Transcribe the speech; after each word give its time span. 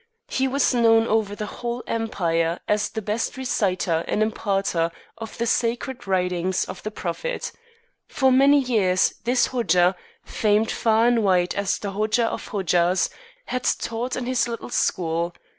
He 0.29 0.47
was 0.47 0.73
known 0.73 1.05
over 1.05 1.35
the 1.35 1.45
whole 1.45 1.83
Empire 1.85 2.59
as 2.67 2.89
the 2.89 3.03
best 3.03 3.37
reciter 3.37 4.03
and 4.07 4.23
imparter 4.23 4.89
of 5.19 5.37
the 5.37 5.45
Sacred 5.45 6.07
Writings 6.07 6.65
of 6.65 6.81
the 6.81 6.89
Prophet. 6.89 7.51
For 8.07 8.31
many 8.31 8.57
years 8.59 9.13
this 9.25 9.49
Hodja, 9.49 9.95
famed 10.23 10.71
far 10.71 11.05
and 11.05 11.23
wide 11.23 11.53
as 11.53 11.77
the 11.77 11.91
Hodja 11.91 12.25
of 12.25 12.47
Hodjas, 12.47 13.11
had 13.45 13.63
taught 13.77 14.15
in 14.15 14.25
this 14.25 14.47
little 14.47 14.69
school. 14.71 15.35